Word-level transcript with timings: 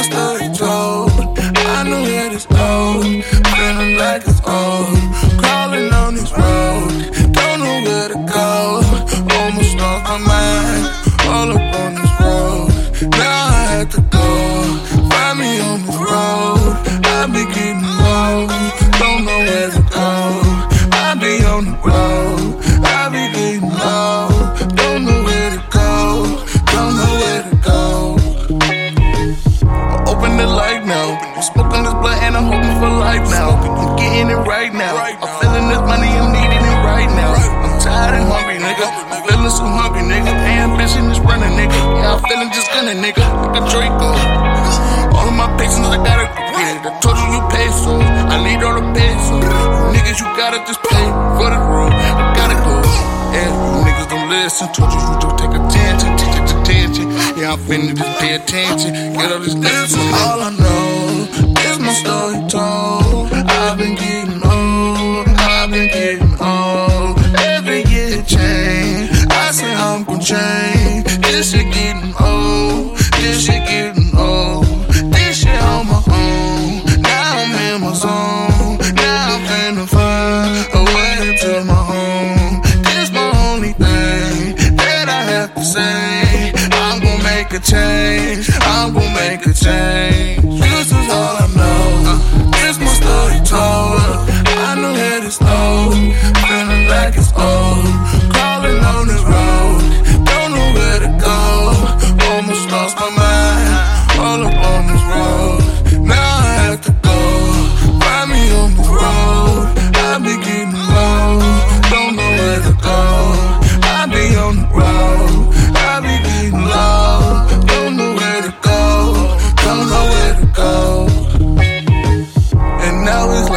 is 0.00 0.06
story 0.06 0.48
told. 0.54 1.38
I 1.76 1.82
know 1.84 2.02
where 2.02 2.30
this 2.30 2.46
goes. 2.46 3.04
Feeling 3.04 3.96
like 3.96 4.22
it's 4.26 4.40
old. 4.46 4.98
Crawling 5.40 5.92
on 5.92 6.14
this 6.14 6.32
road. 6.32 6.90
Don't 7.36 7.58
know 7.64 7.76
where 7.86 8.08
to 8.08 8.18
go. 8.36 8.48
Almost 9.36 9.72
lost 9.80 10.02
my 10.08 10.18
mind. 10.32 10.84
All 11.32 11.50
up 11.56 11.74
on 11.82 11.90
this 11.98 12.12
road. 12.20 12.68
Now 13.20 13.40
I 13.58 13.64
have 13.72 13.88
to 13.96 14.00
go. 14.16 14.28
Find 15.10 15.38
me 15.38 15.60
on 15.68 15.78
this 15.86 15.98
road. 16.08 16.72
I 17.04 17.26
be 17.34 17.44
getting 17.54 17.90
low. 18.04 18.46
Don't 19.00 19.22
know 19.26 19.40
where 19.48 19.70
to 19.76 19.82
go. 19.98 20.10
I 20.92 21.14
be 21.22 21.44
on 21.44 21.64
the 21.66 21.76
road. 21.88 22.69
Now. 30.90 31.14
I'm 31.38 31.42
smoking 31.46 31.82
this 31.86 31.94
blunt 32.02 32.18
and 32.26 32.34
I'm 32.34 32.46
hoping 32.50 32.76
for 32.82 32.90
life 32.90 33.22
now. 33.30 33.54
I'm 33.54 33.94
getting 33.94 34.28
it 34.34 34.42
right 34.42 34.74
now. 34.74 34.98
I'm 34.98 35.30
feeling 35.38 35.66
this 35.70 35.82
money, 35.86 36.10
I'm 36.10 36.34
needing 36.34 36.64
it 36.66 36.78
right 36.82 37.10
now. 37.14 37.32
I'm 37.62 37.74
tired 37.78 38.18
and 38.18 38.26
hungry, 38.26 38.58
nigga. 38.58 38.86
I'm 39.14 39.22
feeling 39.22 39.54
so 39.54 39.64
hungry, 39.70 40.02
nigga. 40.02 40.32
Ambition 40.66 41.06
is 41.14 41.20
running, 41.22 41.54
nigga. 41.54 41.78
Yeah, 41.94 42.18
I'm 42.18 42.20
feeling 42.26 42.50
just 42.50 42.68
gunning, 42.74 42.98
nigga. 42.98 43.22
Like 43.22 43.54
a 43.54 43.62
Draco. 43.70 44.10
All 45.14 45.26
of 45.30 45.36
my 45.38 45.46
patience, 45.54 45.86
I 45.86 45.98
gotta 46.02 46.26
get. 46.58 46.82
it. 46.82 46.82
I 46.82 46.90
told 46.98 47.16
you 47.22 47.28
you 47.38 47.42
pay 47.54 47.68
so. 47.70 47.94
I 48.34 48.36
need 48.42 48.60
all 48.66 48.74
the 48.74 48.84
pesos. 48.90 49.46
Niggas, 49.94 50.18
you 50.18 50.26
gotta 50.34 50.58
just 50.66 50.79
listen. 54.30 54.68
Told 54.72 54.92
you 54.92 55.00
you 55.00 55.18
don't 55.20 55.36
take 55.38 55.50
attention. 55.50 56.16
Take 56.16 56.38
attention. 56.38 57.06
Yeah, 57.36 57.52
I'm 57.52 57.58
finna 57.58 57.94
just 57.96 58.20
pay 58.20 58.34
attention. 58.36 58.92
Get 59.14 59.32
all 59.32 59.40
this 59.40 59.54
this 59.54 59.94
all 59.94 60.40
I 60.40 60.50
know. 60.58 60.99
Make 87.50 87.62
a 87.62 87.66
change. 87.66 88.48
I'm 88.60 88.94
gon' 88.94 89.12
make 89.14 89.44
a 89.44 89.52
change. 89.52 90.60
This 90.60 90.86
is 90.86 91.10
all 91.10 91.39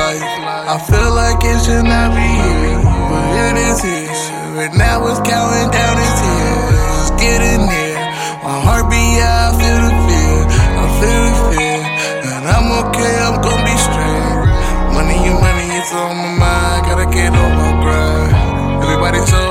like 0.03 0.21
I 0.73 0.77
feel 0.89 1.11
like 1.15 1.39
it 1.43 1.59
should 1.63 1.85
not 1.85 2.09
be 2.15 2.27
here, 2.43 2.79
but 3.09 3.25
it 3.45 3.55
is 3.67 3.79
here. 3.83 4.63
And 4.63 4.73
now 4.77 5.05
it's 5.07 5.19
counting 5.23 5.69
down, 5.71 5.95
it's 6.05 6.19
here. 6.23 6.61
It's 6.99 7.11
getting 7.23 7.61
near. 7.71 7.99
My 8.43 8.57
heart 8.65 8.85
beat, 8.91 9.11
yeah, 9.19 9.47
I 9.47 9.55
feel 9.59 9.79
the 9.85 9.93
fear. 10.07 10.39
I 10.83 10.85
feel 10.99 11.21
the 11.27 11.35
fear, 11.51 11.79
and 12.35 12.43
I'm 12.53 12.67
okay. 12.83 13.13
I'm 13.27 13.37
gonna 13.43 13.67
be 13.67 13.75
straight. 13.87 14.93
Money, 14.95 15.17
you 15.25 15.33
money, 15.39 15.67
it's 15.79 15.93
on 15.93 16.15
my 16.15 16.31
mind. 16.41 16.79
Gotta 16.87 17.07
get 17.11 17.31
on 17.31 17.51
my 17.59 17.71
grind. 17.83 18.83
Everybody's 18.83 19.27
so 19.29 19.42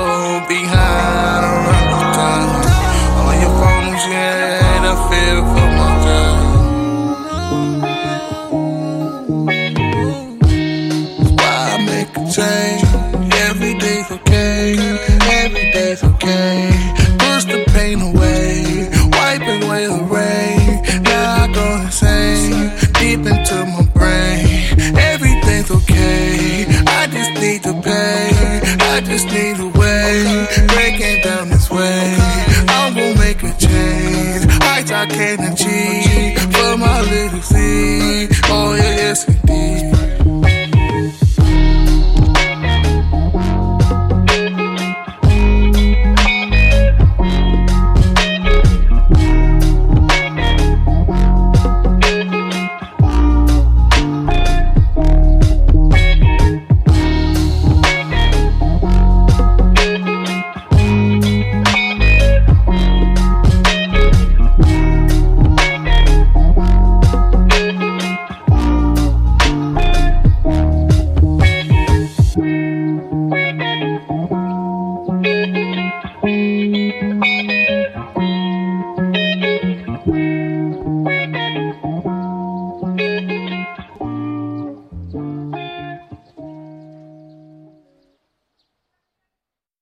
just 29.23 29.35
need 29.35 29.61
a 29.61 29.69
way. 29.79 30.47
Breaking 30.69 31.21
down 31.23 31.49
this 31.49 31.71
way. 31.71 32.17
I'm 32.69 32.95
gonna 32.95 33.19
make 33.19 33.43
a 33.43 33.53
change. 33.59 34.45
Heights 34.63 34.91
I 34.91 35.07
can't 35.07 35.53
achieve. 35.53 36.02